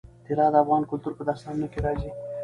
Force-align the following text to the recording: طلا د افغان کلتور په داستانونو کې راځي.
طلا 0.27 0.45
د 0.53 0.55
افغان 0.63 0.83
کلتور 0.91 1.13
په 1.17 1.23
داستانونو 1.29 1.67
کې 1.73 1.79
راځي. 1.85 2.09